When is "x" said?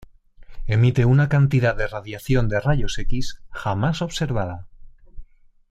2.97-3.39